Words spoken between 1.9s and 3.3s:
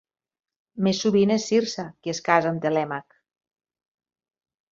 qui es casa amb Telèmac.